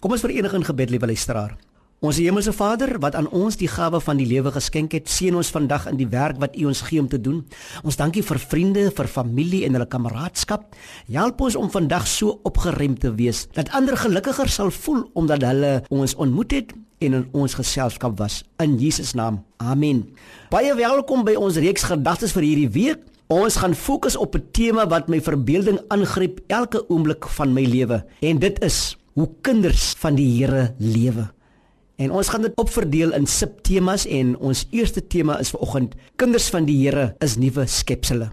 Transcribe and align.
Kom 0.00 0.14
ons 0.16 0.22
verenig 0.24 0.54
in 0.56 0.62
gebed, 0.64 0.88
liewe 0.94 1.10
luisteraar. 1.10 1.50
Ons 2.00 2.16
hemelse 2.16 2.54
Vader 2.56 2.94
wat 3.04 3.12
aan 3.18 3.26
ons 3.36 3.58
die 3.60 3.68
gawe 3.68 3.98
van 4.00 4.16
die 4.16 4.24
lewe 4.24 4.48
geskenk 4.54 4.94
het, 4.96 5.10
seën 5.12 5.34
ons 5.36 5.50
vandag 5.52 5.90
in 5.90 5.98
die 5.98 6.06
werk 6.08 6.38
wat 6.40 6.54
U 6.56 6.70
ons 6.70 6.80
gee 6.86 7.02
om 7.02 7.08
te 7.12 7.18
doen. 7.20 7.42
Ons 7.84 7.98
dankie 8.00 8.22
vir 8.24 8.40
vriende, 8.40 8.86
vir 8.96 9.10
familie 9.12 9.66
en 9.66 9.76
hulle 9.76 9.84
kameraadskap. 9.92 10.70
Help 11.12 11.44
ons 11.44 11.58
om 11.60 11.68
vandag 11.68 12.06
so 12.08 12.38
opgerem 12.48 12.94
te 12.96 13.12
wees 13.18 13.42
dat 13.52 13.68
ander 13.76 14.00
gelukkiger 14.00 14.48
sal 14.48 14.72
voel 14.72 15.04
omdat 15.20 15.44
hulle 15.44 15.74
ons 15.92 16.16
ontmoet 16.16 16.56
het 16.56 16.72
en 17.04 17.18
in 17.20 17.26
ons 17.36 17.58
geselskap 17.60 18.16
was. 18.16 18.40
In 18.64 18.78
Jesus 18.80 19.12
naam. 19.12 19.42
Amen. 19.60 20.06
Baie 20.48 20.72
welkom 20.80 21.28
by 21.28 21.36
ons 21.36 21.60
reeks 21.60 21.84
gedagtes 21.92 22.32
vir 22.32 22.48
hierdie 22.48 22.72
week. 22.72 23.04
Ons 23.30 23.60
gaan 23.60 23.76
fokus 23.76 24.16
op 24.16 24.34
'n 24.34 24.48
tema 24.56 24.88
wat 24.88 25.12
my 25.12 25.20
verbeelding 25.20 25.78
aangryp 25.92 26.40
elke 26.48 26.88
oomblik 26.88 27.28
van 27.36 27.52
my 27.52 27.62
lewe 27.62 28.04
en 28.20 28.38
dit 28.38 28.64
is 28.64 28.96
hoe 29.18 29.28
kinders 29.42 29.92
van 29.98 30.16
die 30.18 30.28
Here 30.38 30.74
lewe. 30.78 31.28
En 32.00 32.12
ons 32.16 32.28
gaan 32.32 32.46
dit 32.46 32.56
opverdeel 32.60 33.12
in 33.12 33.26
subtemas 33.28 34.06
en 34.08 34.36
ons 34.38 34.66
eerste 34.72 35.02
tema 35.04 35.38
is 35.42 35.52
vanoggend 35.52 35.96
kinders 36.16 36.48
van 36.52 36.64
die 36.68 36.78
Here 36.80 37.14
is 37.20 37.36
nuwe 37.36 37.66
skepsels. 37.68 38.30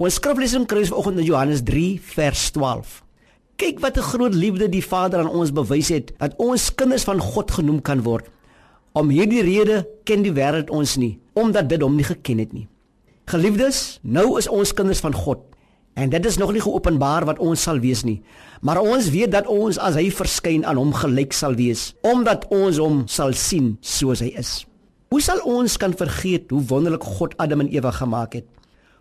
Ons 0.00 0.16
skriflesing 0.16 0.64
kry 0.64 0.80
ons 0.80 0.92
vanoggend 0.94 1.20
in 1.20 1.26
Johannes 1.28 1.60
3 1.66 2.00
vers 2.14 2.44
12. 2.54 3.00
Kyk 3.60 3.80
wat 3.84 3.98
'n 3.98 4.08
groot 4.12 4.34
liefde 4.34 4.68
die 4.68 4.84
Vader 4.84 5.20
aan 5.20 5.28
ons 5.28 5.52
bewys 5.52 5.88
het 5.88 6.12
dat 6.18 6.34
ons 6.38 6.74
kinders 6.74 7.04
van 7.04 7.20
God 7.20 7.50
genoem 7.50 7.82
kan 7.82 8.02
word. 8.02 8.24
Om 8.92 9.10
hierdie 9.10 9.42
rede 9.42 9.86
ken 10.04 10.22
die 10.22 10.32
wêreld 10.32 10.70
ons 10.70 10.96
nie 10.96 11.18
omdat 11.34 11.68
dit 11.68 11.82
hom 11.82 11.96
nie 11.96 12.04
geken 12.04 12.38
het 12.38 12.52
nie. 12.52 12.68
Geliefdes, 13.26 13.98
nou 14.02 14.38
is 14.38 14.48
ons 14.48 14.72
kinders 14.72 15.00
van 15.00 15.14
God 15.14 15.49
En 15.94 16.10
dit 16.10 16.26
is 16.26 16.38
nog 16.38 16.52
nie 16.54 16.62
geopenbaar 16.62 17.26
wat 17.28 17.40
ons 17.42 17.62
sal 17.62 17.80
wees 17.82 18.04
nie. 18.06 18.20
Maar 18.60 18.80
ons 18.80 19.10
weet 19.10 19.32
dat 19.32 19.48
ons 19.50 19.78
as 19.78 19.96
hy 19.98 20.08
verskyn 20.14 20.64
aan 20.68 20.78
hom 20.78 20.92
gelyk 20.94 21.34
sal 21.36 21.56
wees, 21.58 21.90
omdat 22.06 22.46
ons 22.54 22.78
hom 22.80 23.02
sal 23.10 23.34
sien 23.34 23.74
soos 23.80 24.22
hy 24.24 24.30
is. 24.38 24.60
Hoe 25.10 25.20
sal 25.24 25.40
ons 25.48 25.74
kan 25.80 25.96
vergeet 25.96 26.52
hoe 26.54 26.62
wonderlik 26.70 27.02
God 27.18 27.34
Adam 27.42 27.64
en 27.64 27.72
Eva 27.72 27.90
gemaak 27.90 28.36
het? 28.38 28.46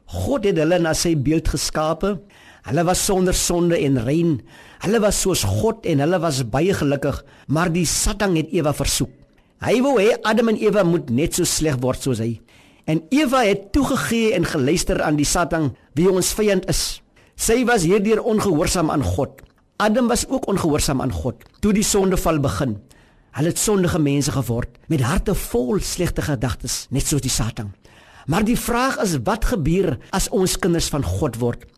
God 0.09 0.47
het 0.49 0.57
hulle 0.57 0.79
na 0.81 0.95
sy 0.97 1.13
beeld 1.13 1.51
geskape. 1.53 2.15
Hulle 2.65 2.85
was 2.87 3.03
sonder 3.05 3.37
sonde 3.37 3.77
en 3.77 3.99
rein. 4.07 4.39
Hulle 4.81 5.01
was 5.03 5.19
soos 5.21 5.43
God 5.45 5.85
en 5.85 6.01
hulle 6.01 6.19
was 6.23 6.41
baie 6.49 6.73
gelukkig, 6.73 7.21
maar 7.47 7.69
die 7.69 7.85
Satan 7.85 8.33
het 8.39 8.49
Eva 8.55 8.73
versoek. 8.73 9.11
Hy 9.61 9.75
wou 9.83 9.97
hê 9.99 10.15
Adam 10.23 10.49
en 10.53 10.57
Eva 10.57 10.85
moet 10.87 11.11
net 11.13 11.37
so 11.37 11.45
sleg 11.45 11.77
word 11.83 12.01
soos 12.01 12.23
hy. 12.23 12.39
En 12.89 13.03
Eva 13.13 13.43
het 13.45 13.71
toegegee 13.71 14.33
en 14.33 14.45
geluister 14.49 15.01
aan 15.05 15.17
die 15.19 15.27
Satan 15.27 15.75
wie 15.93 16.09
ons 16.09 16.31
vyand 16.33 16.65
is. 16.71 17.01
Sy 17.37 17.61
was 17.69 17.85
hierdeur 17.85 18.23
ongehoorsaam 18.25 18.89
aan 18.89 19.03
God. 19.05 19.43
Adam 19.77 20.09
was 20.09 20.25
ook 20.27 20.47
ongehoorsaam 20.49 21.03
aan 21.05 21.13
God 21.13 21.45
toe 21.61 21.73
die 21.75 21.85
sondeval 21.85 22.41
begin. 22.41 22.79
Hulle 23.37 23.53
het 23.53 23.61
sondige 23.61 24.01
mense 24.01 24.33
geword 24.33 24.79
met 24.89 25.05
harte 25.05 25.35
vol 25.37 25.77
slegte 25.85 26.25
gedagtes, 26.25 26.87
net 26.89 27.05
soos 27.05 27.21
die 27.21 27.31
Satan. 27.31 27.75
Maar 28.25 28.43
die 28.47 28.57
vraag 28.57 28.97
is 29.05 29.19
wat 29.23 29.45
gebeur 29.51 29.99
as 30.09 30.29
ons 30.33 30.57
kinders 30.57 30.89
van 30.89 31.05
God 31.05 31.37
word? 31.37 31.69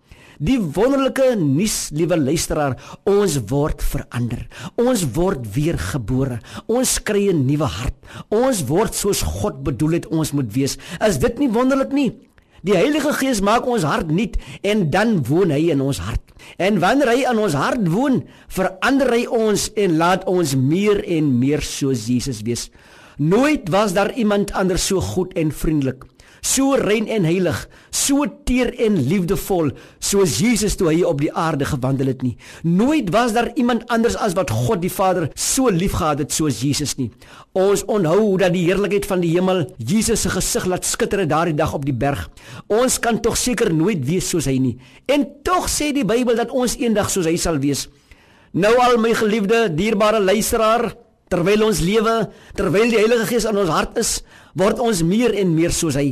Die 0.41 0.57
wonderlike 0.57 1.35
nuus, 1.37 1.91
liewe 1.93 2.17
luisteraar, 2.17 2.73
ons 3.05 3.35
word 3.51 3.83
verander. 3.85 4.47
Ons 4.81 5.03
word 5.13 5.43
weergebore. 5.53 6.39
Ons 6.65 6.97
kry 6.97 7.29
'n 7.29 7.45
nuwe 7.45 7.69
hart. 7.69 7.93
Ons 8.29 8.65
word 8.65 8.95
soos 8.95 9.21
God 9.21 9.61
bedoel 9.61 10.01
het 10.01 10.07
ons 10.07 10.31
moet 10.33 10.51
wees. 10.53 10.77
Is 10.99 11.19
dit 11.19 11.37
nie 11.37 11.49
wonderlik 11.49 11.93
nie? 11.93 12.11
Die 12.63 12.73
Heilige 12.73 13.13
Gees 13.13 13.39
maak 13.41 13.67
ons 13.67 13.83
hart 13.83 14.09
nuut 14.09 14.35
en 14.63 14.89
dan 14.89 15.23
woon 15.23 15.51
hy 15.51 15.69
in 15.69 15.81
ons 15.81 15.99
hart. 15.99 16.21
En 16.57 16.79
wanneer 16.79 17.07
hy 17.07 17.29
in 17.29 17.37
ons 17.37 17.53
hart 17.53 17.87
woon, 17.87 18.23
verander 18.47 19.11
hy 19.13 19.27
ons 19.27 19.69
en 19.75 19.97
laat 19.97 20.25
ons 20.25 20.55
meer 20.55 21.05
en 21.05 21.39
meer 21.39 21.61
soos 21.61 22.07
Jesus 22.07 22.41
wees. 22.41 22.71
Nooit 23.17 23.69
was 23.69 23.93
daar 23.93 24.13
iemand 24.13 24.51
anders 24.51 24.87
so 24.87 25.01
goed 25.01 25.33
en 25.33 25.51
vriendelik 25.51 26.03
so 26.41 26.75
rein 26.75 27.07
en 27.07 27.25
heilig, 27.25 27.57
so 27.93 28.25
teer 28.45 28.71
en 28.81 28.97
liefdevol 29.07 29.71
soos 30.01 30.39
Jesus 30.41 30.75
toe 30.79 30.89
hy 30.89 31.03
op 31.07 31.21
die 31.21 31.31
aarde 31.31 31.67
gewandel 31.69 32.11
het 32.11 32.25
nie. 32.25 32.33
Nooit 32.65 33.11
was 33.13 33.35
daar 33.37 33.51
iemand 33.55 33.85
anders 33.93 34.17
as 34.17 34.35
wat 34.37 34.51
God 34.51 34.81
die 34.81 34.91
Vader 34.91 35.29
so 35.35 35.69
liefgehad 35.69 36.25
het 36.25 36.33
soos 36.33 36.63
Jesus 36.65 36.97
nie. 36.97 37.11
Ons 37.53 37.85
onthou 37.85 38.35
dat 38.41 38.55
die 38.55 38.65
heerlikheid 38.65 39.05
van 39.09 39.23
die 39.23 39.31
hemel 39.35 39.67
Jesus 39.77 40.25
se 40.25 40.33
gesig 40.33 40.65
laat 40.65 40.87
skitter 40.87 41.23
daardie 41.27 41.55
dag 41.57 41.73
op 41.77 41.85
die 41.85 41.95
berg. 41.95 42.27
Ons 42.67 42.99
kan 42.99 43.21
tog 43.21 43.37
seker 43.37 43.73
nooit 43.73 44.01
wees 44.07 44.29
soos 44.33 44.49
hy 44.49 44.57
nie. 44.59 44.77
En 45.05 45.27
tog 45.45 45.69
sê 45.69 45.91
die 45.95 46.07
Bybel 46.07 46.39
dat 46.39 46.51
ons 46.51 46.77
eendag 46.81 47.11
soos 47.13 47.29
hy 47.29 47.37
sal 47.39 47.61
wees. 47.61 47.87
Nou 48.51 48.73
al 48.83 48.97
my 48.99 49.13
geliefde, 49.15 49.69
dierbare 49.71 50.19
luisteraar, 50.19 50.89
terwyl 51.31 51.65
ons 51.69 51.81
lewe, 51.83 52.15
terwyl 52.57 52.91
die 52.91 52.99
Heilige 52.99 53.29
Gees 53.29 53.47
in 53.47 53.59
ons 53.61 53.71
hart 53.71 53.97
is, 54.01 54.19
word 54.59 54.81
ons 54.83 55.03
meer 55.07 55.33
en 55.39 55.53
meer 55.55 55.73
soos 55.75 55.97
hy. 55.99 56.11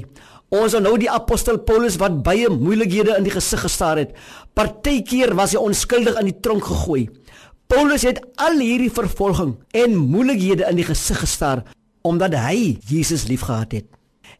Ons 0.49 0.73
onthou 0.79 0.95
die 0.97 1.11
apostel 1.11 1.59
Paulus 1.61 1.99
wat 2.01 2.23
baie 2.25 2.49
moeilikhede 2.49 3.13
in 3.19 3.27
die 3.27 3.33
gesig 3.35 3.61
gestaar 3.67 3.99
het. 4.01 4.15
Partykeer 4.57 5.35
was 5.37 5.53
hy 5.53 5.61
onskuldig 5.61 6.17
in 6.21 6.31
die 6.31 6.39
tronk 6.41 6.65
gegooi. 6.65 7.03
Paulus 7.69 8.07
het 8.07 8.23
al 8.41 8.57
hierdie 8.63 8.89
vervolging 8.89 9.53
en 9.77 9.93
moeilikhede 9.99 10.65
in 10.71 10.79
die 10.81 10.87
gesig 10.87 11.21
gestaar 11.21 11.67
omdat 12.07 12.33
hy 12.39 12.79
Jesus 12.89 13.27
liefgehad 13.29 13.75
het. 13.75 13.85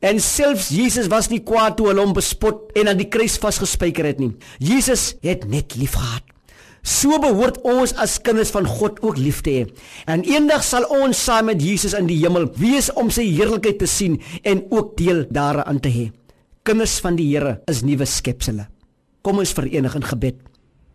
En 0.01 0.18
selfs 0.23 0.72
Jesus 0.73 1.09
was 1.12 1.28
nie 1.29 1.41
kwaad 1.45 1.75
toe 1.78 1.89
hulle 1.91 2.01
hom 2.01 2.16
bespot 2.16 2.72
en 2.79 2.89
aan 2.89 2.97
die 2.97 3.09
kruis 3.12 3.35
vasgespijker 3.41 4.07
het 4.07 4.22
nie. 4.23 4.31
Jesus 4.63 5.12
het 5.22 5.45
net 5.45 5.75
liefgehad. 5.78 6.23
So 6.89 7.19
behoort 7.22 7.59
ons 7.69 7.94
as 8.01 8.17
kinders 8.25 8.50
van 8.55 8.66
God 8.66 8.97
ook 9.05 9.19
lief 9.22 9.44
te 9.45 9.51
hê. 9.53 9.66
En 10.09 10.23
eendag 10.25 10.63
sal 10.66 10.88
ons 10.89 11.13
saam 11.13 11.51
met 11.51 11.61
Jesus 11.61 11.94
in 11.94 12.09
die 12.09 12.17
hemel 12.23 12.47
wees 12.57 12.89
om 12.97 13.11
sy 13.13 13.27
heerlikheid 13.29 13.77
te 13.83 13.89
sien 13.89 14.17
en 14.41 14.63
ook 14.73 14.95
deel 14.97 15.25
daaraan 15.29 15.81
te 15.83 15.91
hê. 15.94 16.07
Kinders 16.66 16.97
van 17.03 17.19
die 17.19 17.29
Here 17.29 17.59
is 17.69 17.83
nuwe 17.85 18.07
skepsels. 18.09 18.66
Kom 19.22 19.38
ons 19.38 19.53
verenig 19.53 19.95
in 20.00 20.05
gebed. 20.09 20.41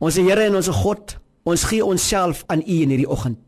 Ons 0.02 0.18
Here 0.18 0.48
en 0.48 0.58
ons 0.58 0.72
God, 0.82 1.16
ons 1.46 1.66
gee 1.70 1.84
onsself 1.84 2.42
aan 2.50 2.64
U 2.66 2.78
in 2.82 2.90
hierdie 2.90 3.10
oggend. 3.10 3.38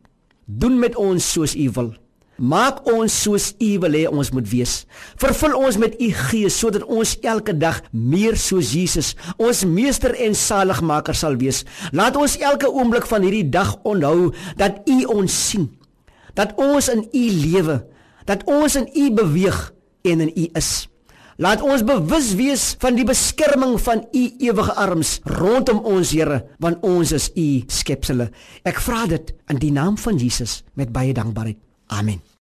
Doen 0.46 0.78
met 0.78 0.94
ons 0.96 1.32
soos 1.32 1.56
U 1.58 1.70
wil. 1.74 1.94
Maak 2.36 2.82
ons 2.92 3.14
soos 3.24 3.54
U 3.56 3.68
wil 3.80 3.94
hê 3.96 4.04
ons 4.10 4.30
moet 4.36 4.48
wees. 4.50 4.84
Vervul 5.20 5.54
ons 5.56 5.78
met 5.80 5.94
U 5.96 6.08
Gees 6.28 6.58
sodat 6.60 6.84
ons 6.84 7.14
elke 7.24 7.54
dag 7.56 7.80
meer 7.92 8.36
soos 8.36 8.74
Jesus, 8.76 9.14
ons 9.40 9.64
meester 9.64 10.12
en 10.26 10.36
saligmaker 10.36 11.16
sal 11.16 11.38
wees. 11.40 11.64
Laat 11.96 12.18
ons 12.20 12.36
elke 12.36 12.68
oomblik 12.68 13.08
van 13.08 13.24
hierdie 13.24 13.48
dag 13.48 13.76
onthou 13.88 14.34
dat 14.60 14.84
U 14.84 14.98
ons 15.16 15.32
sien. 15.32 15.70
Dat 16.36 16.52
ons 16.60 16.90
in 16.92 17.06
U 17.08 17.24
lewe, 17.40 17.80
dat 18.28 18.44
ons 18.44 18.76
in 18.76 18.90
U 18.92 19.08
beweeg 19.16 19.62
en 20.04 20.28
in 20.28 20.34
U 20.36 20.46
is. 20.60 20.72
Laat 21.40 21.60
ons 21.64 21.84
bewus 21.84 22.30
wees 22.36 22.70
van 22.80 22.96
die 22.96 23.04
beskerming 23.04 23.76
van 23.80 24.06
U 24.12 24.24
ewige 24.40 24.76
arms 24.76 25.18
rondom 25.24 25.82
ons 25.84 26.12
Here, 26.16 26.42
want 26.60 26.84
ons 26.84 27.12
is 27.16 27.30
U 27.32 27.48
skepsels. 27.68 28.28
Ek 28.64 28.80
vra 28.80 29.04
dit 29.08 29.32
in 29.52 29.60
die 29.60 29.72
naam 29.72 29.96
van 30.00 30.20
Jesus 30.20 30.62
met 30.76 30.92
baie 30.92 31.16
dankbaarheid. 31.16 31.65
amiin 31.88 32.22